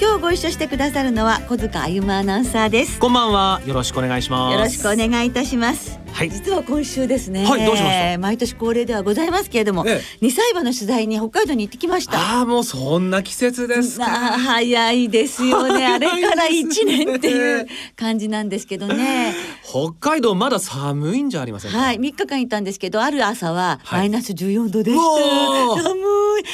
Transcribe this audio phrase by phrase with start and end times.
[0.00, 3.00] 今日ご一緒してくださるのは小塚あゆまアナウンサーです。
[3.00, 3.60] こんばんは。
[3.66, 4.52] よろしくお願いします。
[4.54, 6.30] よろしくお願いいたしますはい。
[6.30, 8.18] 実は今週ですね、はいどうしました？
[8.18, 10.02] 毎年恒例ではございますけれども、ええ。
[10.20, 12.18] 二歳馬の取材に北海道に行ってきました。
[12.18, 14.06] ああもうそんな季節ですか。
[14.06, 15.86] 早いですよね。
[15.86, 19.32] あれから一年っていう感じなんですけどね。
[19.62, 21.78] 北海道まだ寒いんじゃありませんか？
[21.78, 24.00] はい3日間行ったんですけどある朝ははい。
[24.00, 25.82] マイナス14度でした、ー。
[25.84, 25.98] 寒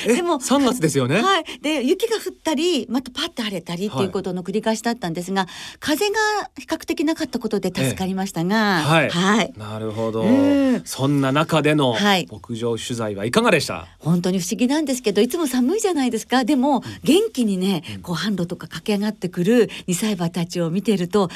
[0.06, 5.46] えいでも3月ですよね、はい、で雪が降ったりまたパッと晴れたりっていうことの繰り返しだったんですが、
[5.78, 6.14] 風が
[6.58, 9.10] 比較的なかったことで助かりましたが、はい。
[9.10, 10.22] はい、なるほど。
[10.22, 10.82] うん。
[10.84, 12.28] そんな中でのはい。
[12.30, 16.44] 牧場取材はいかがでした、本当に不思議なんですけどいつも寒いじゃないですか。
[16.44, 21.30] でも元気にねこう販路とか駆け上がってくる2歳馬たちを見てると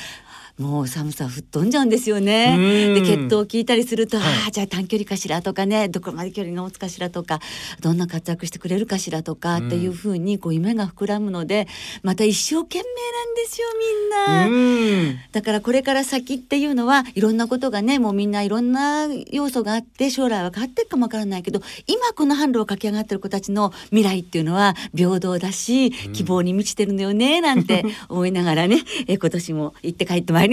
[0.58, 2.54] もう寒さ吹っ飛んじゃうんですよね。
[2.56, 7.40] うんで血統を聞いたりすると、はいああじゃあ短距離かしらとかねどこまで距離が持つかしらとか
[7.80, 11.68] どんな活躍してくれるかしらとかっていうふうにこう夢が膨らむので
[12.02, 14.46] また一生懸命なんですよみんな。
[14.48, 30.47] うんだからこれから先っていうのはいろんなことがねもうみんないろんな要素があって将来は変わっていくかもわからないけど今この販路を駆け上がってる子たちの未来っていうのは平等だし希望に満ちてるのよねなんて思いながらねえ今年も行って帰ってまいりました。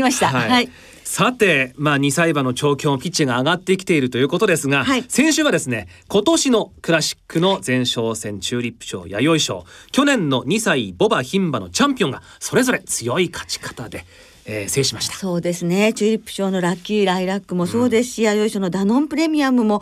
[0.50, 0.70] はい。
[1.06, 5.06] さて、まあ、2歳馬の調教ピッチが上がってきているということですが、はい。
[5.08, 9.66] 先週はですね今年のクラシックの前哨戦チューリップ賞弥生賞。
[9.92, 14.06] 去年の2歳ボバ牝馬のチャンピオンがそれぞれ強い勝ち方で、
[14.46, 15.16] えー制しました。
[15.16, 15.94] そうですね。
[15.94, 19.82] チューリップ賞のラッキーライラックもそうですし、弥生賞のダノンプレミアムも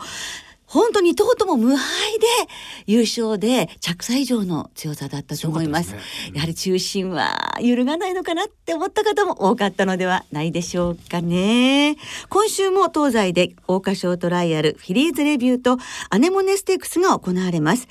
[0.74, 2.26] 本当にとうとも無敗で
[2.86, 5.90] 優勝で着差以上の強さだったと思います。
[5.90, 6.34] 強かったですね。
[6.34, 11.96] やはり中心は揺るがないのかなって思った方も多かったのではないでしょうかね。
[12.28, 15.78] 今週も東西で桜花賞トライアルフィリーズレビューと
[16.10, 17.86] アネモネステークスが行われます。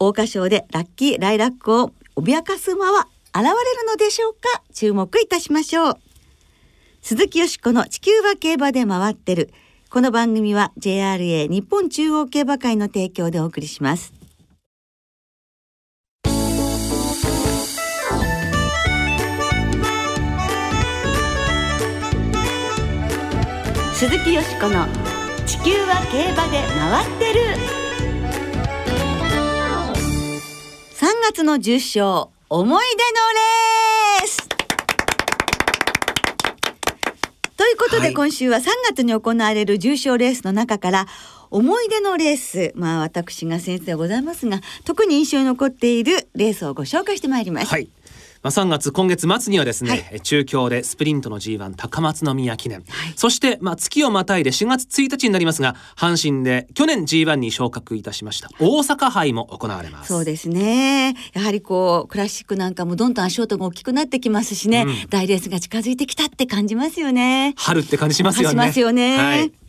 [0.00, 3.54] 桜花賞でラッキーライラックを脅かす馬は現れる
[3.86, 4.62] のでしょうか？
[4.72, 5.98] 注目いたしましょう。
[7.02, 9.52] 鈴木よしこの地球は競馬で回ってる。
[9.94, 14.12] この番組は JRA 日本中央競馬会の提供でお送りします。
[23.92, 24.88] 鈴木よしこの
[25.46, 27.40] 地球は競馬で回ってる。
[30.90, 34.53] 3月の10勝思い出のレース
[37.56, 41.06] ということで、はい今週は3月に行われる重賞レースの中から
[41.50, 47.68] 思い出のレースまあ私が先生でございますが特に印象に残っているレースをご紹介してまいります。
[47.68, 47.88] はい。
[48.44, 50.06] まあ、3月今月末にはですね、はい。
[50.12, 53.12] え中京でスプリントの G1 高松宮記念、はい。
[53.16, 58.50] そしてまあ月をまたいで4月1日になりますが阪神で去年 G1 に昇格いたしました。
[58.60, 60.08] 大阪杯も行われます。
[60.08, 61.14] そうですね。
[61.32, 65.08] やはりこうクラシックなんかもどんどん足音が大きくなってきますしね、うん。
[65.08, 67.54] 大レースが近づいてきたって感じますよね。
[67.56, 68.50] 春って感じしますよね。
[68.50, 69.16] しますよね。
[69.16, 69.63] はい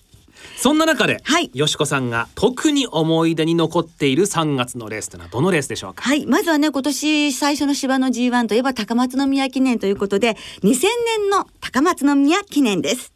[0.58, 1.52] そんな中で、はい。
[1.54, 6.04] よしこさんが特に思い出に残っている3月のレースというのはどのレースでしょうか？
[6.04, 6.26] はい。
[6.26, 10.82] まずはね、今年最初の芝の G1 といえば高松宮記念ということで、2000
[11.20, 13.12] 年の高松宮記念です。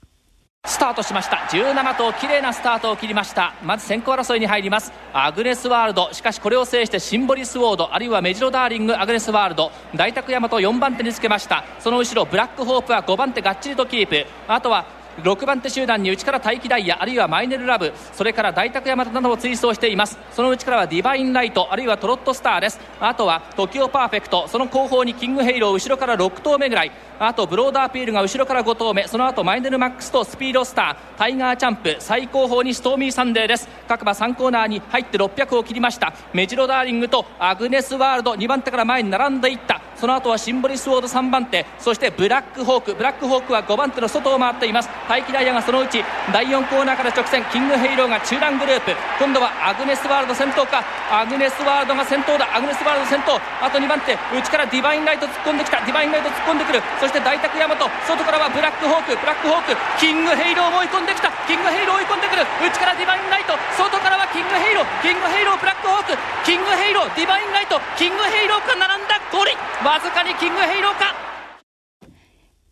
[0.65, 1.37] スタートしました。
[1.51, 3.55] 17頭綺麗なスタートを切りました。
[3.63, 4.91] まず先行争いに入ります。
[5.13, 6.09] アグネスワールド。
[6.11, 7.93] しかしこれを制してシンボリスウォード。
[7.93, 8.93] あるいはメジロダーリング。
[8.93, 9.71] アグネスワールド。
[9.95, 11.63] 大沢大和4番手につけました。
[11.79, 14.25] その後ろブラックホープは5番手がっちりとキープ。
[14.49, 14.85] あとは
[15.23, 20.17] 6番手集団に内からタイキダイヤあるいはマイネルラブそれから大沢大和などを追走しています。
[20.31, 22.79] その内からはディバインライトあるいはトロットスターです。
[22.99, 26.91] あとはトキオパーフェクトその後方にキングヘイロー後ろから6頭目ぐらい。
[27.19, 29.07] あとブロードアピールが後ろから5頭目。
[29.07, 33.67] その後マイネルマックスとスピードスタータイガーチャンプ最後方にストーミーサンデーです。
[33.87, 36.13] 各馬3コーナーに入って600を切りました。
[36.33, 39.81] メジロダーリングとアグネスワールド2番手から前に並んでいった。
[39.99, 42.95] その後はシンボリスウォード3番手そしてブラックホーク。
[42.95, 44.87] ブラックホークは5番手の外を回っています。
[45.09, 45.99] タイキダイヤがそのうち
[46.31, 48.95] 第4コーナーから直線キングヘイローが中団グループ。
[49.19, 50.87] 今度はアグネスワールド先頭か。
[51.11, 52.47] アグネスワールドが先頭だ。
[52.55, 53.35] アグネスワールド先頭。
[53.59, 55.83] あと2番手内からディバインライト突っ込んできた。
[55.83, 56.79] ディバインライト突っ込んでくる。
[57.03, 57.75] そして大沢大和。
[58.07, 59.19] 外からはブラックホーク。
[59.19, 61.27] ブラックホークキングヘイローも追い込んできた。
[61.43, 62.47] キングヘイロー追い込んでくる。
[62.63, 63.51] 内からディバインライト。
[63.75, 64.87] 外からはキングヘイロー。
[65.03, 66.15] キングヘイローブラックホーク。
[66.47, 67.75] キングヘイローディバインライト。
[67.99, 69.19] キングヘイローが並んだ。
[69.29, 69.53] ゴールイン
[69.89, 71.15] わずかにキングヘイローか？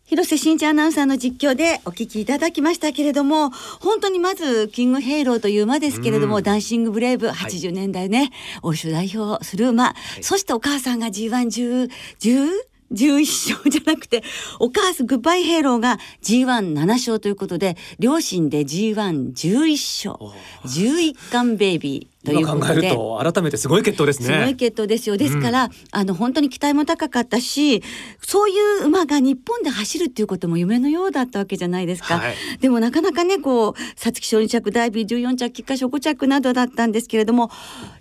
[0.04, 3.50] 広瀬真一アナウンサーの実況でお聞きいただきましたけれども、
[3.80, 6.42] 本当にまず、キングヘイローという馬ですけれども、うん。
[6.44, 8.30] ダンシングブレイブ、80年代ね、
[8.62, 12.50] 欧州代表する馬、そしてお母さんが G110、10?
[12.90, 14.22] 11勝じゃなくて、
[14.60, 20.32] お母さん、グッバイヘイローが G17 勝ということで、両親で G111 勝、
[20.64, 22.74] 11冠ベイビー今考え。
[22.74, 24.26] ると改めてすごい血統ですね。
[24.26, 25.16] すごい血統ですよ。
[25.16, 27.82] ですから、あの本当に期待も高かったし、
[28.20, 32.18] そういう馬が日本で走るっていうことも夢のようだったわけじゃないですか。
[32.18, 37.50] はいでもなかなかね、こう、皐月賞2着、ダイビー14着、菊花賞5着などだったんですけれども、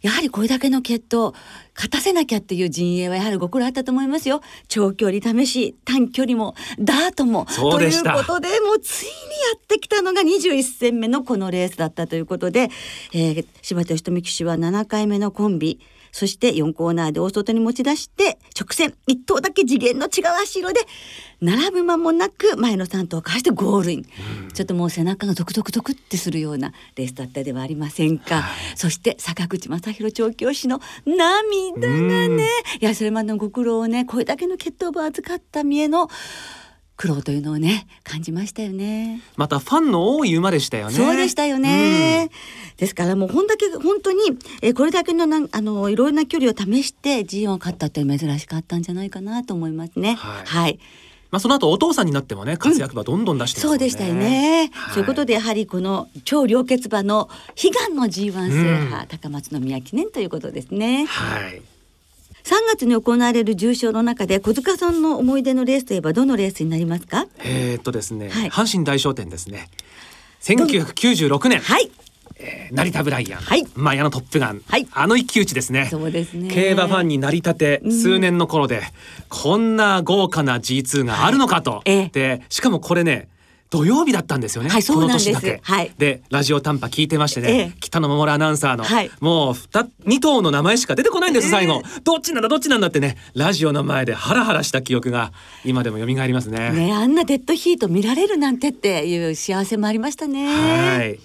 [0.01, 1.33] やはりこれだけの決闘、
[1.75, 4.41] 勝たせなきゃっていう陣営はやはりご苦労あったと思いますよ。
[4.67, 7.45] 長距離試し、短距離も、ダートも。
[7.45, 9.13] ということで、もうついにや
[9.57, 12.69] ってきたのが21戦目のこのレースだったということで、
[13.13, 15.79] えー、柴田仁美騎手は7回目のコンビ、
[16.11, 20.79] そして4コーナーで大外に持ち出して、直線、1頭だけ次元の違う足色で、
[21.41, 24.05] 並ぶ間もなく前の3頭をかわしてゴールイン。
[24.53, 28.43] ちょっともう背中がゾクゾクゾクってするようなレースだったではありませんか。
[28.75, 32.47] そして坂口正弘調教師の涙がね、
[32.79, 36.09] いや、それまでのご苦労をね、これだけの血統を預かった見えの
[36.97, 39.21] 苦労というのをね、感じましたよね。
[39.35, 40.95] またファンの多い馬でしたよね。
[40.95, 42.29] そうでしたよね。
[42.77, 44.19] ですからもうほんだけ本当に、
[44.61, 50.15] えーこれだけのなんあのいろいろな距離を試して G1 を勝ったという珍しかったんじゃないかなと思いますね。
[50.15, 50.79] はいはい
[51.29, 53.79] まあその後お父さんになってもね活躍馬どんどん出してますもんね。
[53.79, 57.29] そうでしたよね、はいそういうことでやはりこの超良血馬の
[57.61, 61.05] 悲願の G1 制覇、高松宮記念ということですね。
[61.05, 61.61] はい。
[62.47, 67.27] 3月に行われる重賞の中で小塚さんの思い出のレースといえばどのレースになりますか？
[67.39, 68.49] えーっとですね、はい。
[68.49, 69.67] 阪神大商店ですね。
[70.43, 71.91] 1996年、はい。
[72.39, 73.65] えー成田ブライアン、はい。
[73.75, 74.87] マヤのトップガン、はい。
[74.93, 75.87] あの一騎打ちですね。
[75.91, 76.49] そうですね。
[76.49, 78.81] 競馬ファンになりたて数年の頃で、
[79.27, 82.09] こんな豪華な G2 があるのかと、ええ。
[82.13, 83.27] でしかもこれね
[83.69, 85.25] 土曜日だったんですよね、はいそうなんです。
[85.25, 85.91] この年だけ、はい。
[85.97, 87.73] でラジオ短波聞いてましてね、ええ。
[87.79, 89.11] 北野守アナウンサーの、はい。
[89.19, 95.33] もう 2, 二頭の名前しか出てこないんです最後、どっちなんだどっちなんだってねラジオの前でハラハラした記憶が
[95.65, 96.71] 今でも蘇りますね。
[96.71, 100.47] ねあんなデッドヒート見られるなんてっていう幸せもありましたね。
[100.47, 101.19] はい。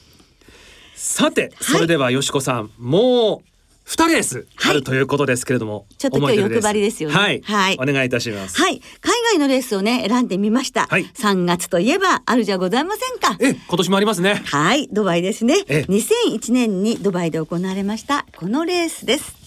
[0.95, 3.52] さて、それではよしこさん、もう
[3.85, 8.61] 二レースあるということですけれども、ちょっと今日欲張りですよねはい、はいお願いいたします。
[8.61, 8.81] はい。
[9.01, 10.87] 海外のレースをね、選んでみました。
[10.87, 13.37] はい3月といえばあるじゃございませんか。
[13.41, 14.43] え、今年もありますね。
[14.45, 14.89] はい。
[14.93, 15.57] ドバイですね。
[15.69, 19.43] ええ2001年にドバイで行われました、このレースです。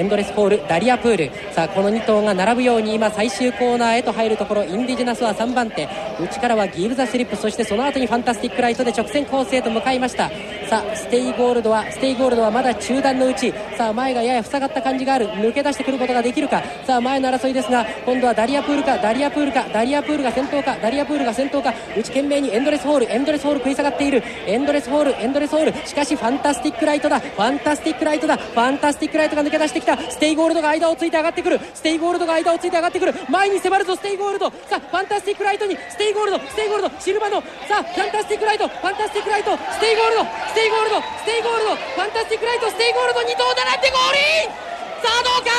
[0.00, 5.88] エンドレスホールダリアプールさあこの2頭が並ぶように今最終コーナーへと入るところインディジェナスは3番手
[6.20, 10.30] 内からはギブ・ザ・スリップそしてその後にファンタスティック・ライトで直線コースへと向かいました
[10.68, 15.26] さあステイゴールドはステイゴールドはまだ中団のうちさあ前がやや塞がった感じがある。
[15.28, 16.62] 抜け出してくることができるか。
[16.86, 21.72] さあ前の争いですが今度はダリアプールかダリアプールかダリアプールが先頭かダリアプールが先頭か。
[21.96, 24.22] 内懸命にエンドレスホールエンドレスホール食い下がっている。
[24.46, 25.86] エンドレスホールエンドレスホール。
[25.86, 27.18] しかしファンタスティック・ライトだ。
[27.20, 28.36] ファンタスティック・ライトだ。
[28.36, 29.96] ファンタスティック・ライトが抜け出してきた。
[29.96, 31.58] ステイゴールドが間をついて上がってくる。
[31.72, 33.14] ステイゴールドが間をついて上がってくる。
[33.30, 34.50] 前に迫るぞステイゴールド。
[34.68, 36.90] さあファンタスティック・ライトにステイゴールドステイゴールド。
[37.00, 38.68] シルバのさあファンタスティック・ライト。
[38.68, 39.56] ファンタスティック・ライト。
[39.56, 40.26] ステイゴールド。
[40.58, 44.50] テイゴールドステイゴールドファンタスティック・ライトステイゴールド2頭並んでゴールイン。
[44.98, 45.54] さあどうか？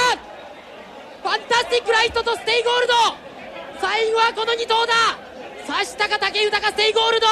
[1.24, 3.79] ファンタスティック・ライトとステイゴールド。
[3.79, 5.15] 最後はこの2頭だ。
[5.65, 7.27] 刺したか武豊ステイゴールド。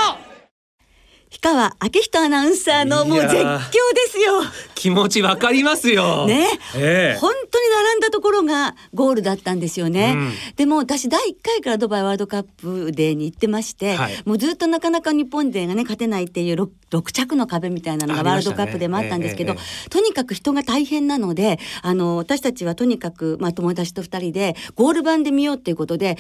[1.30, 3.72] 檜川彰人アナウンサーのもう絶叫で
[4.08, 4.42] すよ。
[4.76, 6.26] 気持ちわかりますよ。
[6.26, 10.14] ね、ええ本当に並んだところがゴールだったんですよね。
[10.16, 26.18] うんでも私第1回からドバイワールドカップデーに行ってまして、はいもうずっとなかなか日本勢がね勝てないっていう 6, 6着の壁みたいなのがワールドカップでもあったんですけど、ありましたねとにかく人が大変なのであの私たちはとにかく、まあ、友達と2人でゴール板で見ようっていうことで。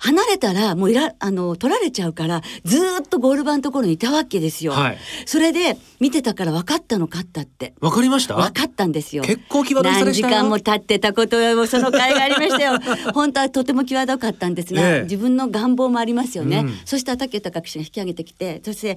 [0.00, 4.72] 離れたらもういらあの取られちゃうからずーっとゴール板のところにいたわけですよ。
[4.72, 7.74] はいそれで見てたから分かったの勝ったって。
[7.80, 8.34] わかりました？
[8.34, 9.22] 分かったんですよ。
[9.22, 12.78] 結構際ど何時間も経ってたことはその甲斐がありましたよ。
[13.12, 16.60] 本当はとても際どかったんですが、ええ自分の願望もありますよね。
[16.60, 18.96] うんそしたら竹豊騎手が引き上げてきて、そして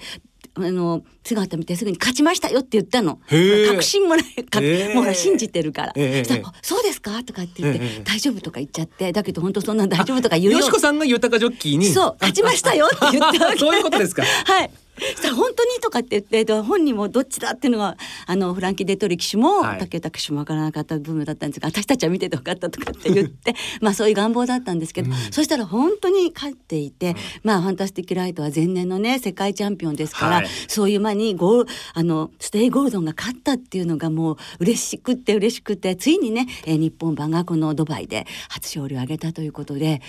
[0.55, 3.19] あの姿見てすぐに勝ちましたよって言ったの。
[3.27, 5.93] 確信もない、かええもう信じてるから。
[5.95, 7.23] ええそうですか？
[7.23, 11.87] とかって言って、ええ大丈夫とか言っちゃって、だけど本当そんな大丈夫とか言うよよしこさんが豊ジョッキーに。
[11.87, 13.57] そう、勝ちましたよって言ったわけ。
[13.59, 14.23] そういうことですか。
[14.23, 14.69] はい。
[14.97, 17.97] そしたら本当にとかって言ってで本人もどっちだっていうのが
[18.27, 19.79] あのフランキー・デトリ騎手も、はい。
[19.79, 30.47] 竹豊騎手も分からなかった部分だったんですが私たちは見てて分かったとかって言って まあそういう願望だったんですけど、そしたら本当に勝っていて、まあファンタスティック・ライトは前年のね世界チャンピオンですから、はい。
[30.67, 40.01] そういう馬にゴールあのステイ・ゴールドンが勝ったっていうのがもう嬉しくって嬉しくてついにね、えー日本馬がこのドバイで初勝利を挙げたということで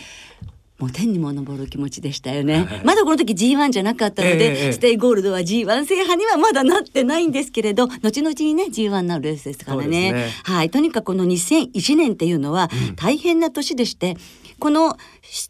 [0.79, 2.67] もう天にも昇る気持ちでしたよね。
[2.85, 10.13] まだこの時 G1 じゃなかったので、ええステイゴールドは G1 制覇にはまだなってないんですけれど、後々にね G1 なるレースですからね。
[10.13, 14.17] ねはい、とにかくこの2001年っていうのは大変な年でして、
[14.59, 14.97] この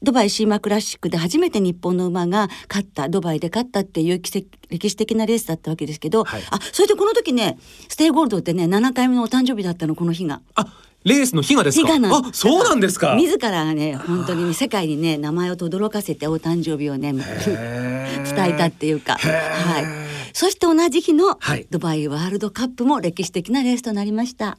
[0.02, 10.42] ドバイシーマクラシックで初めて日本の馬が勝ったドバイで勝ったっていう奇跡歴史的なレースだったわけですけど、はいあそれでこの時ねステイゴールドってね7回目のお誕生日だったのこの日が。
[10.54, 10.66] あ
[11.04, 11.88] レースの日がですか？
[11.94, 13.14] あそうなんですか。
[13.16, 19.84] 自らがね本当にね世界にね名前を轟かせてお誕生日をね 伝えたっていうか、はい、
[20.32, 21.66] そして同じ日のはい。
[21.70, 24.58] ドバイワールドカップも歴史的なレースとなりました。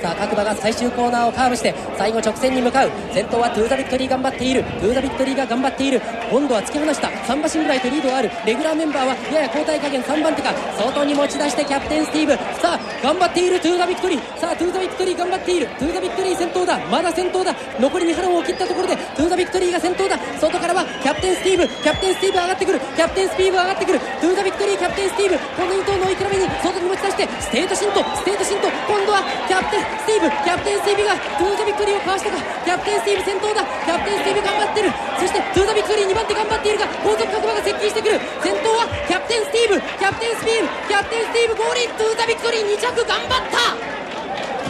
[0.00, 2.90] さあ各馬が最終コーナーをカーブして最後直線に向かう。
[3.12, 4.64] 先頭はトゥーザビクトリー頑張っている。
[4.64, 6.00] トゥーザビクトリーが頑張っている。
[6.30, 7.08] 今度は突き放した。
[7.08, 8.30] 3馬身ぐらいとリードがある。
[8.46, 10.54] レギュラーメンバーはやや後退加減3番手か。
[10.78, 12.32] 外に持ち出してキャプテンスティーブ。
[12.60, 13.60] さあ頑張っている。
[13.60, 14.38] トゥーザビクトリー。
[14.38, 15.66] さあトゥーザビクトリー頑張っている。
[15.78, 16.78] トゥーザビクトリー先頭だ。
[16.90, 17.54] まだ先頭だ。
[17.78, 20.18] 残り2ハロンを切ったところでトゥーザビクトリーが先頭だ。
[20.40, 21.68] 外からはキャプテンスティーブ。
[21.68, 22.80] キャプテンスティーブ上がってくる。
[22.80, 24.00] キャプテンスティーブ上がってくる。
[24.00, 25.38] トゥーザビクトリーキャプテンスティーブ。
[25.38, 28.02] この2頭の追い比べに外に持ち出してステートシント。
[28.16, 28.68] ステートシント。
[28.88, 32.38] 今度はキャプテンスティーブキャプテンスティーブがトゥーザビクトリーをかわしたか。
[32.38, 33.62] キャプテンスティーブ先頭だ。
[33.62, 34.90] キャプテンスティーブ頑張ってる。
[35.18, 38.20] そしてトゥーザビクトリー2番手頑張っているが後続各馬が接近してくる。
[38.42, 39.80] 先頭はキャプテンスティーブ。
[39.80, 41.88] キャプテンスティーブキャプテンスティーブゴールイン。
[41.92, 43.92] トゥーザビクトリー2着頑張った。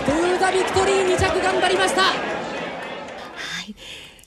[0.03, 2.03] トゥーザビクトリー2着頑張りました。
[2.03, 2.17] は
[3.65, 3.75] い。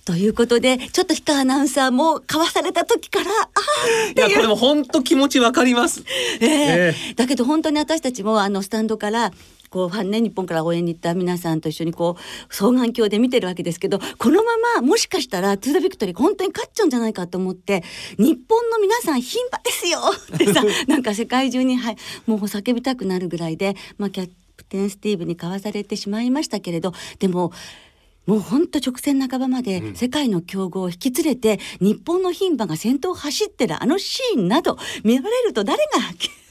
[0.05, 6.03] ということでちょっと檜川アナウンサーもかわされた時からあーっていやこれも本当気持ちわかります。
[6.39, 6.45] え。
[6.45, 7.13] ええ。
[7.15, 9.31] だけど本当に私たちもあのスタンドから
[9.75, 17.83] こうファンね日本から応援に行った皆さんと一緒にこう双眼鏡で見てるわけですけどこのままもしかしたらトゥーザビクトリー本当に勝っちゃうんじゃないかと思って
[18.17, 19.99] 日本の皆さん牝馬ですよ
[20.33, 27.51] ってさ なんか世界中に、はい、もう叫びたくなるぐらいで、まあ、キャプテンスティーブにかわされてしまいましたけれどでも
[28.25, 35.99] もう本当直線半ばまで世界の強豪を引き連れて、日本の牝馬が先頭を走ってるあのシーンなど見られると誰が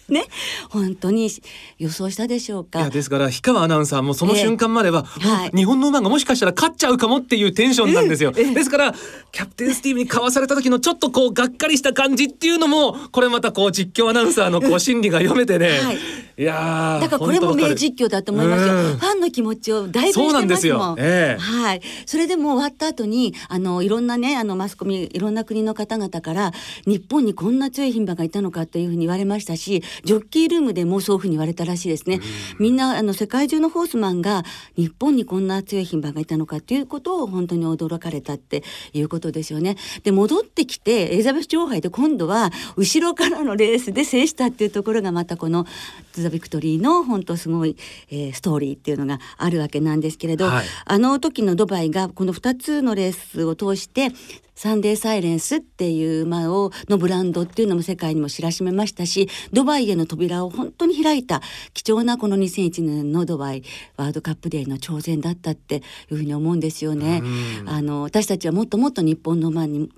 [0.09, 0.25] ね。
[0.71, 1.31] 本当に
[1.79, 2.91] 予想したでしょういかや。
[2.91, 5.51] ですから氷川アナウンサーもその瞬間までは、ええはい。
[5.51, 8.95] 日本の馬がもしかしたら勝っちゃうかもっていうテンションなんですよ、ええですから
[9.33, 15.99] キャプテンスティーブにかわされた時のちょっとこうがっかりした感じっていうのもこれまたこう実況アナウンサーのこう心理が読めてね、はい。
[16.37, 18.75] いやーだからこれも名実況だと思いますよ。
[18.75, 18.97] うん。
[18.97, 20.99] ファンの気持ちをだいぶそうなんでしてますすもん。
[20.99, 21.05] よ。
[21.07, 21.41] ええ。
[21.41, 21.81] はい。
[22.07, 26.53] それでもう終わった後にあのいろんなねあのマスコミいろんな国の方々から
[26.87, 32.21] 日本にこんな強い牝馬がいたのかというふうに言われましたし、ジョッキールームでもそういうふうに言われたらしいですね。
[32.59, 34.45] みんなあの世界中のホースマンが
[34.77, 39.77] 日本にこんな強い牝馬がいたのかということを本当に驚かれたっていうことですよね。
[40.03, 45.67] で戻ってきてエリザベス女王杯で今度は後ろからのレースで制したっていうところがまたこの
[46.13, 47.77] ザ・ビクトリーの本当すごい、
[48.11, 54.11] えーストーリーっていうのがあるわけなんですけれど、はいあの時のドバイがこの2つのレースを通して
[54.55, 61.43] サンデーサイレンスっていう馬をのブランドっていうのも世界にも知らしめましたしドバイへの扉を本当に開いた
[61.73, 63.63] 貴重なこの2001年のドバイ
[63.97, 65.81] ワールドカップデーの挑戦だったってい
[66.13, 67.21] うふうに思うんですよね。
[67.23, 69.91] うんあの私たちはもっともっと日本の馬に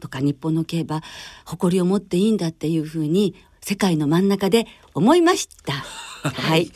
[0.00, 1.02] とか日本の競馬
[1.44, 5.72] 誇りを持っていいんだっていうふうに世界の真ん中で思いました。
[6.28, 6.70] はい。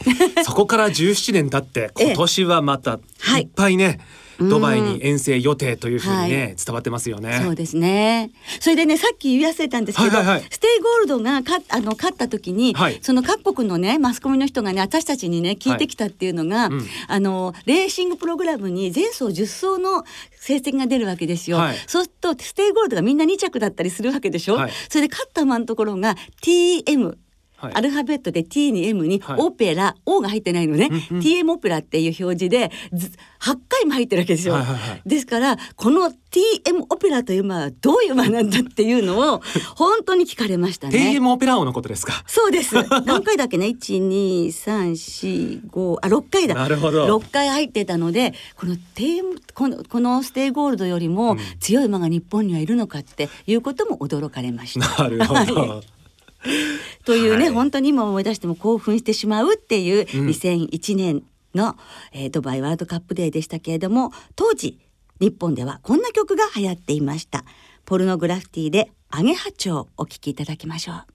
[0.45, 6.57] そこから17年経って ええ今年はまたはいいっぱいね、うんドバイに遠征予定というふうにね、はい。
[6.57, 7.41] 伝わってますよね。
[7.43, 8.31] そうですね。
[8.61, 10.47] それでね、さっき言い忘れたんですけど、はいはいはい。
[10.50, 12.99] ステイゴールドがかあの勝った時に、はい。
[13.03, 16.87] その各国のねマスコミの人がね私たちにね聞いてきたっていうのが、うん。
[17.09, 20.05] あのレーシングプログラムに前走10走の
[20.38, 21.59] 成績が出るわけですよ。
[21.59, 21.76] はい。
[21.87, 24.57] そうするとステイゴールドがみんな2着だったりするわけでしょ？
[24.57, 24.73] はい。
[24.88, 27.17] それで勝った馬のところが TM
[27.56, 34.54] はいアルファベットで T に M にはいオペラ、O が入ってないのね、うんうん TM オペラっていう表示でず8回も入ってるわけですよ。
[34.54, 39.40] はいはいはいですからこの TM オペラという馬はどういう馬なんだっていうのを
[39.76, 41.12] 本当に聞かれましたね。
[41.16, 42.25] TM オペラオーのことですか？
[42.26, 42.75] そうです。
[43.06, 46.54] 何回だっけね、一二三四五あ六回だ。
[46.54, 49.23] なるほど六回入ってたので、この TM
[49.54, 55.04] このこのステイゴールドよりも強い馬が日本にはいるのかっていうことも驚かれました。
[55.04, 55.54] なるほど。
[55.54, 56.03] はい
[57.04, 57.54] というね、はい。
[57.54, 60.28] 本当に今思い出しても興奮してしまうっていううん。
[60.28, 61.22] 2001年
[61.54, 61.76] の、
[62.12, 64.78] えードバイワールドカップデーでしたけれども当時
[65.20, 67.44] 日本ではこんな曲が流行っていました。
[67.84, 71.14] ポルノグラフィティでアゲハチョウお聴きいただきましょう。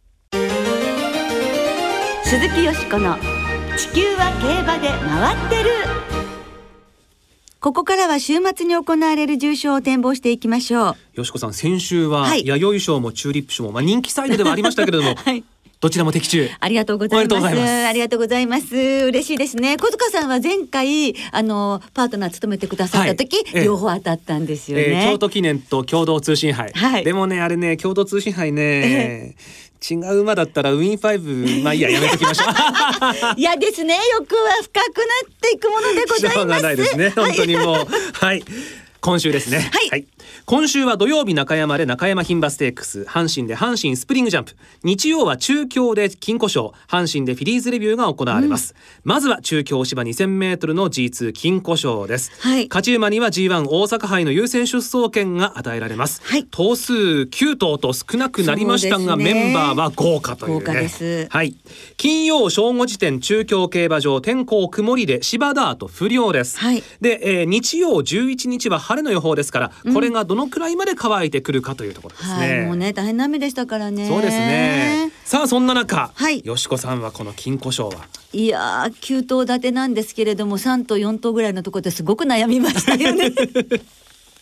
[2.23, 3.17] 鈴木淑子の
[3.75, 5.98] 地球は競馬で回ってる
[7.59, 10.95] ここからは週末に行われる重賞を展望していきましょう。
[11.15, 12.45] よしこさん先週ははい。
[12.45, 15.43] 弥生賞もチューリップ賞もまあ人気サイドではありましたけれども、 はい。
[15.81, 16.49] どちらも的中。
[16.59, 17.47] ありがとうございます。
[17.85, 18.75] ありがとうございます。
[18.75, 19.75] 嬉しいですね。
[19.75, 23.45] 小塚さんは前回あのパートナー務めてくださった時、はい。
[23.55, 23.65] ええ。
[23.65, 24.83] 両方当たったんですよね。
[24.87, 27.03] えー京都記念と共同通信杯、はい。
[27.03, 29.35] でもねあれね共同通信杯ね、
[29.87, 32.49] 違う馬だったらウィンファイブまあいいややめときましょう。
[33.39, 33.97] いやですね。
[34.13, 36.35] 欲は深くなっていくものでございます。
[36.35, 37.87] しょうがないですね本当にもう。
[38.13, 38.43] はい。
[39.01, 39.71] 今週ですね。
[39.89, 40.05] はい
[40.45, 44.55] 今週は土曜日中山で中山牝馬ステークス阪神で阪神スプリングジャンプ。
[44.83, 52.67] 日曜は中京で金庫賞阪神でフィリーズレビューが行われます、まずは中京芝 2000m の G2 金庫賞です、はい。
[52.67, 56.45] 勝ち馬には G1 大阪杯の優先出走権が与えられます、はい。
[56.45, 59.23] 頭数9頭と少なくなりましたが、ね。
[59.23, 60.59] メンバーは豪華というね。
[60.59, 61.27] 豪華です。
[61.29, 61.55] はい。
[61.97, 66.83] 金曜正午時点中京競馬場天候曇りで芝ダート不良です、はい。
[67.01, 74.07] で、えー日曜11日は晴れの予報ですからこれがどのくらいまで乾いてくるかというところですね、はい、もうね大変な雨でしたからね。
[74.07, 83.31] そうですねさあそんな中、はいよしこさんはこの金庫賞はいやー9頭立てなんですけれども3頭4頭ぐらいのところですごく悩みましたよね。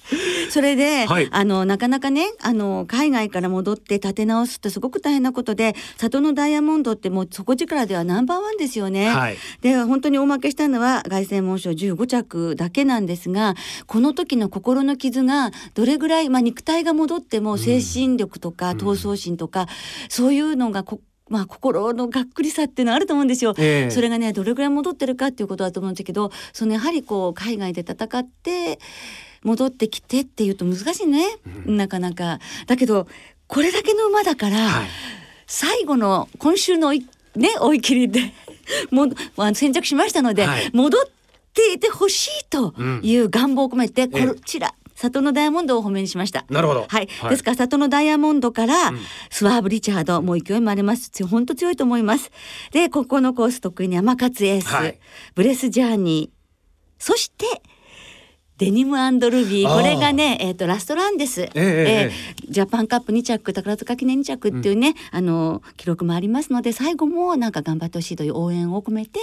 [0.49, 1.27] それで、はい。
[1.31, 9.09] あのなかなかねあの海外から戻って立て直すってすごく大変なことで里のダイヤモンドってもう底力ではナンバーワンですよね。
[9.09, 9.37] はい。
[9.61, 19.67] で本当に大負けしたのは凱旋門賞15着だけなんですがこの時の心の傷がどれぐらい、まあ、肉体が戻っても精神力とか闘争心とか、
[20.09, 23.53] そういうのがこまあ、心のがっくりさっていうのはあると思うんですよ。
[23.57, 23.91] ええ。
[23.91, 28.79] それがねどれぐらい戻ってるかっていうことだと思うんですけどそのやはりこう海外で戦って
[29.47, 31.25] 戻ってきてっていうと難しいね、
[31.65, 32.39] なかなか。
[32.67, 33.07] だけど
[33.47, 34.87] これだけの馬だから、はい。
[35.47, 38.33] 最後の今週のいね追い切りで
[38.91, 40.69] もうあの先着しましたので、はい。
[40.73, 41.01] 戻っ
[41.53, 44.23] ていてほしいという願望を込めて、こえ。
[44.23, 46.45] えちら里のダイヤモンドをお褒めにしました。
[46.49, 46.85] なるほど。
[46.89, 47.29] はい、はい。
[47.29, 48.91] ですから里のダイヤモンドから、
[49.29, 51.09] スワーブ・リチャードもう勢いもあります。
[51.11, 52.31] 強本当強いと思います。
[52.71, 54.99] でここのコース得意に山勝エース、はい。
[55.35, 56.37] ブレス・ジャーニー。
[56.99, 57.45] そして
[58.57, 59.73] デニムルビー。
[59.73, 62.11] これがね、えー、とラストランです、ええ
[62.49, 69.19] ジャパンカップ2着宝塚記念2着っていうね、あの記録もありますので最後もなんか頑張ってほしいという応援を込めて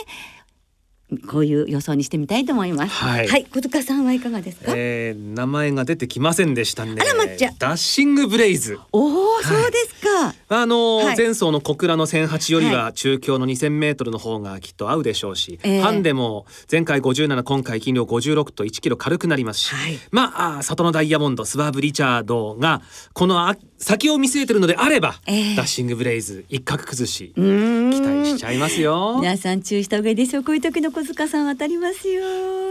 [1.31, 2.95] こういう予想にしてみたいと思います。
[2.95, 3.47] はい。
[3.53, 4.73] 小塚さんはいかがですか？
[4.75, 6.97] えー名前が出てきませんでしたね。
[7.01, 8.79] あらまっちゃダッシングブレイズ。
[8.91, 10.35] おお、そうですか。
[10.49, 11.17] あのーはい。
[11.17, 19.99] 前走の小倉の1008よりはは中京の2000メートルの方がきっと合うでしょうし、ええハンデも前回57今回斤量56と1キロ軽くなりますし、はい。
[20.11, 22.81] まあ里のダイヤモンドスワーブ・リチャードが
[23.13, 29.19] このあ先を見据えてるのであれば、ええダッシングブレイズ一角崩し期待しちゃいますよ。
[29.21, 30.43] 皆さん注意した方がいいですよ。
[30.43, 32.23] こういう時の小塚さん当たりますよ。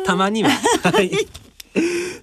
[0.05, 0.49] たまには。
[0.81, 1.11] はい。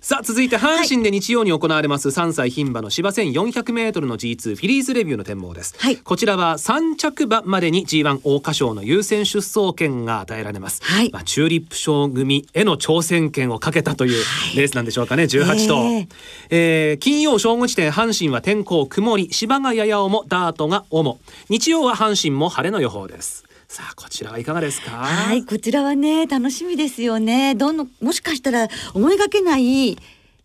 [0.00, 2.08] さあ続いて阪神で日曜に行われます。
[2.08, 5.96] 3歳牝馬の芝 1400m の G2 フィリーズレビューの展望です、はい。
[5.96, 11.10] こちらは3着馬までに G1 桜花賞の優先出走権が与えられます、はい。
[11.12, 14.24] まあ、チューリップ賞組への挑戦権をかけたという
[14.56, 15.24] レースなんでしょうかね。
[15.24, 16.08] 18頭、ええ。
[16.50, 21.18] えー金曜正午時点阪神は天候曇り芝がやや重ダートが重。
[21.48, 24.90] 日曜は阪神も晴れの予報ですさあこちらはいかがですか？
[24.90, 27.54] はい、こちらはね、楽しみですよね。
[27.54, 29.96] どんどん、もしかしたら思いがけない。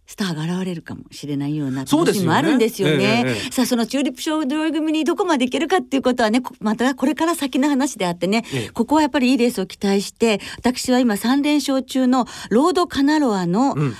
[0.06, 3.24] スターが現れるかもしれないような楽しみもあるんですよね。
[3.26, 13.96] ええええさあそのチューリップ賞同組にどこまでいけるかっていうことはねこまたこれから先の話であってね、ええここはやっぱりいいレースを期待して私は今3連勝中のロードカナロアのうん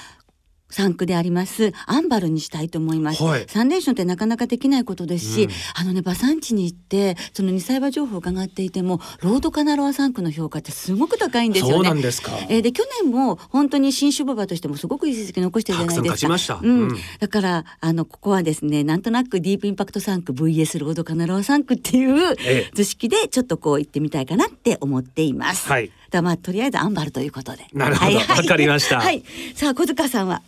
[0.76, 3.24] 3区でありますアンバルにしたいと思います。
[3.24, 11.74] はい3連勝ってなかなかできないことですし、うんあのね馬産地に行ってその2歳馬情報を伺っていてもロードカナロア3区の評価ってすごく高いんですよね。
[11.76, 16.10] そうなんですかえーで去年も本当に新種馬場としてもすごくいい成績残してるじゃないですか。
[16.10, 25.68] たくさん勝ちましたうんうんだからあのここはですねなんとなくディープインパクト3区 VS ロードカナロア3区っていうええ図式でちょっとこう行ってみたいかなって思っています。
[25.70, 27.66] はいだまあとりあえずアンバルということで。
[27.74, 29.24] なるほどはいはいわかりました はい。
[29.56, 30.42] さあ小塚さんは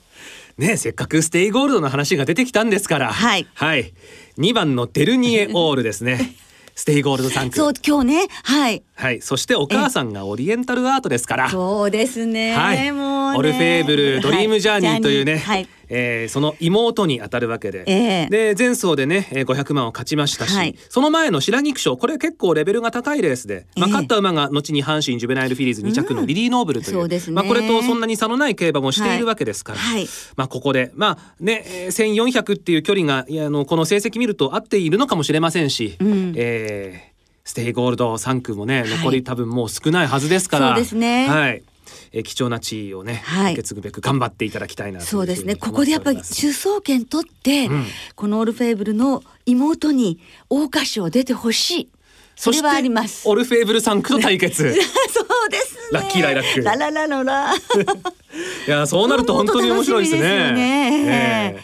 [0.57, 3.13] ねせっかくステイゴールドの話が出てきたんですから。
[3.13, 3.47] はい。
[3.53, 3.93] はい、
[4.37, 6.35] 2番のデルニエ オールですね。
[6.75, 8.27] ステイゴールド産駒そう今日ね。
[8.43, 8.83] はい。
[8.93, 9.21] はい。
[9.21, 11.49] そしてお母さんがオリエンタルアートですから。
[11.49, 12.55] そうですね。
[12.55, 13.39] はい、もうね。
[13.39, 15.67] オルフェーブルドリームジャーニーというね、はい。
[15.89, 18.27] えーその妹に当たるわけで、ええ。
[18.29, 20.75] で前走でねえー500万を勝ちましたし、はい。
[20.89, 27.33] その前の白菊賞これ結構レベルが高いレースで、まあ、ええ勝った馬が後に阪神ジュベナイルフィリーズ2着のリリー・ノーブルという,、そうですね。
[27.33, 29.97] まあ、これとそんなに差のない競馬もしているわけですから、はい。
[29.99, 30.07] はい。
[30.35, 36.33] まあ、ここでまあねえー1400っていう距離がいやあのこの成績見ると合っているのかもしれませんし、ん。
[36.35, 41.29] えーステイゴールド3区もねい残り多分もう少ないはずですから、そうですね。
[41.29, 41.63] はい
[42.11, 43.53] えー貴重な地位をね、はい。
[43.53, 45.55] 受け継ぐべく頑張っていただきたいなそうですね。
[45.55, 50.19] ここでやっぱり思ております出走権取って、うんこのオルフェーブルの妹に
[50.49, 51.89] 桜花賞出てほしい。
[52.35, 53.27] それはあります。
[53.27, 54.63] オルフェーブル3区と対決。
[55.11, 55.99] そうですね。
[55.99, 56.61] ラッキーライラック。
[56.61, 57.55] ラララララ。
[58.67, 60.51] いやそうなると本当に面白いですね。
[60.51, 61.55] ね。
[61.55, 61.63] ええ。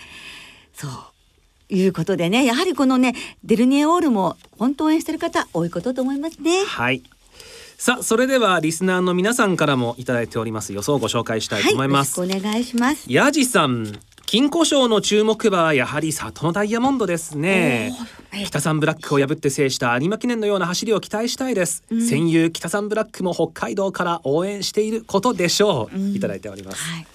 [0.74, 0.92] そう。
[1.70, 6.64] いうことでねやはりこのねデルニエオールも本当応援してる方多いことと思いますね。
[6.66, 7.02] はい
[7.84, 13.04] さあそれではリスナーの皆さんからもいただいております予想をご紹介したいと思います、はい、お願いします。
[13.12, 17.94] ヤジさん金庫賞の注目馬はやはり里のダイヤモンドですね。
[18.32, 27.08] おー北三ブラックを破って制した有馬記念のような走りを期待したいです、戦友北三ブラックも北海道から応援していることでしょう、いただいております、はい。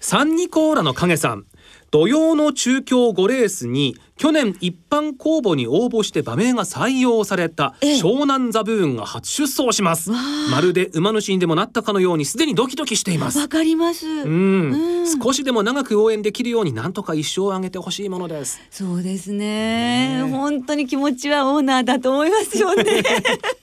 [0.00, 1.46] サンニコーラの影さん
[1.90, 8.00] 土曜の中京5レースに去年一般公募に応募して馬名が採用されたええ。
[8.00, 10.10] 湘南ザブーンが初出走します。
[10.10, 13.38] まるで馬主にでもなったかのようにすでにドキドキしています。
[13.38, 15.20] わかります、うん、うん。
[15.20, 18.60] 少しでも長く応援できるようになんとか一生を挙げてほしいものです。
[18.70, 20.22] そうですね。
[20.30, 22.84] 本当に気持ちはオーナーだと思いますよね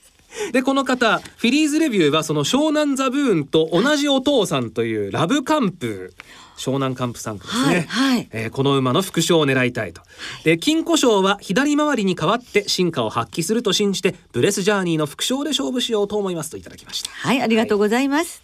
[0.52, 6.14] でこの方フィリーズレビューはその湘南ザブーンと同じお父さんというラブカンプ
[6.56, 8.28] 湘南カンプ3区ですね、はいはい。
[8.32, 10.02] えーこの馬の副賞を狙いたいと。
[10.42, 17.10] で金庫賞は左回りに代わって進化を発揮すると信じてブレスジャーニーの副賞で勝負しようと思いますといただきました。
[17.10, 18.42] はいありがとうございます、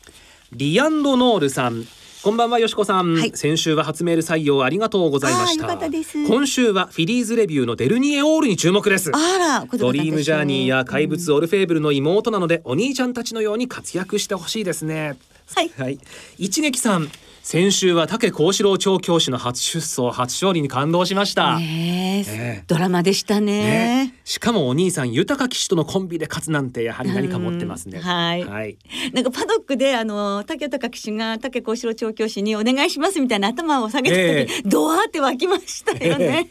[0.52, 1.84] リアンドノールさん
[2.24, 3.32] こんばんはよしこさん、はい。
[3.34, 5.66] 先週は初メール採用ありがとうございました。
[5.66, 6.26] あーよかったです。
[6.26, 9.10] 今週はフィリーズレビューのデルニエオールに注目です。
[9.14, 15.18] あらドリームジャーニーや怪物オルフェーブルの妹なので、お兄ちゃんたちのように活躍してほしいですね。
[15.54, 15.70] はい。
[15.76, 15.98] はい。
[16.38, 17.10] 一撃さん。
[17.44, 21.58] 先週は竹幸四郎調教師の初出走初勝利に感動しました。
[21.58, 27.98] ねえねえドラマでしたねねしかもお兄さん豊騎手とのコンビで勝つなんてやはり何か持ってますね。
[27.98, 28.78] うんはいはい。
[29.12, 36.48] なんかパドックであの竹豊騎手が竹幸四郎調教師にお願いしますみたいな頭を下げた時、えドワーって湧きましたよね。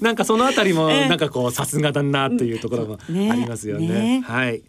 [0.00, 3.86] なんかそのあたりも ええなんかこうさすがだなというところもねありますよね。
[3.86, 4.62] ねはい。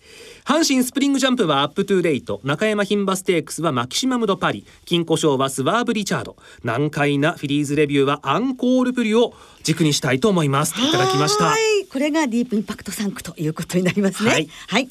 [0.48, 9.34] 阪神スプリングジャンプはアップトゥーデイト中山牝馬ステークスはマキシマムドパリ金鯱賞はスワーヴリチャード難解なフィリーズレビューはアンコールプリュを
[9.64, 14.30] 軸にしたいと思いますいただきましたはい、これがディープインパクト産駒ということになりますね。
[14.30, 14.90] ははいい。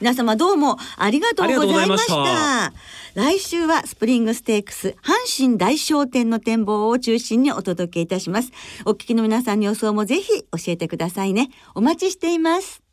[0.00, 2.72] 皆様どうもありがとうございました。
[3.14, 8.52] 来週はスプリングステークス阪神大賞典の展望を中心にお届けいたします。
[8.84, 11.50] お聞きの皆さんの予想もぜひ教えてくださいね。
[11.74, 12.83] お待ちしています。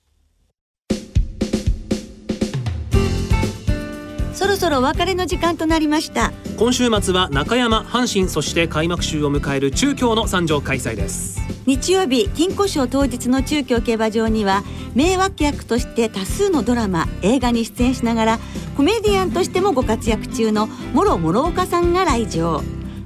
[4.41, 6.32] そろそろお別れの時間となりました。
[6.58, 18.39] 今週末は中山阪神そして開幕週を迎える中京の参上開催です日曜日金庫賞当日の中京競馬場には名脇役として多数のドラマ映画に出演しながら
[18.77, 22.62] コメディアンとしてもご活躍中の諸諸岡さんが来場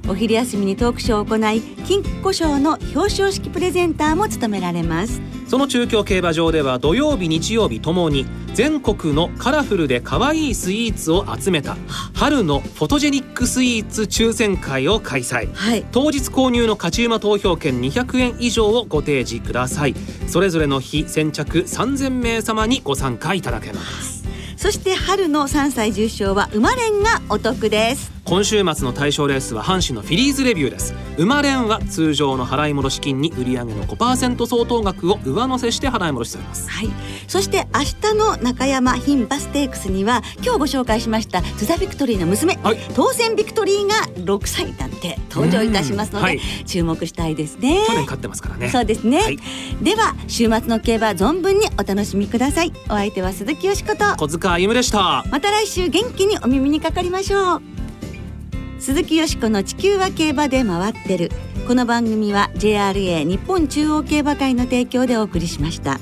[0.08, 5.20] お昼休みにトークショーを行い金庫賞の表彰式プレゼンターも務められます。
[5.48, 11.76] その中京競馬場では土曜日日曜日ともに全国のカラフルで可愛いスイーツを集めた
[12.14, 15.52] 春のフォトジェニックスイーツ抽選会を開催。
[15.54, 15.84] はい。
[15.92, 19.94] 当日購入の勝ち馬投票券200円以上をご提示ください。
[20.26, 24.15] それぞれの日先着3000名様にご参加いただけます
[24.56, 28.16] そして春の3歳重賞は馬連がお得です。
[28.24, 30.94] 今週末の対象レースは阪神のフィリーズレビューです。
[31.16, 36.68] 馬連は通常の払い戻し金に売上の5%相当額を上乗せして払い戻しされます。
[36.68, 36.88] はい、
[37.28, 42.78] そして明日の中山牝馬ステークスには今日ご紹介しましたズザビクトリーの娘、はい。
[42.96, 46.24] 当選ビクトリーが6歳なんて登場いたしますので、うん。
[46.24, 46.40] はい。
[46.66, 47.84] 注目したいですね。
[47.86, 48.70] 去年勝ってますからね。
[48.70, 49.38] そうですね、はい。
[49.82, 52.72] では週末の競馬存分にお楽しみください。
[52.86, 54.16] お相手は鈴木よしこと。
[54.16, 55.24] 小塚歩夢でした。
[55.30, 57.62] また来週元気にお耳にかかりましょう。
[58.78, 61.30] 鈴木よしこの地球は競馬で回ってる。
[61.66, 65.98] この番組は JRA 日本中央競馬会の提供でお送りしました。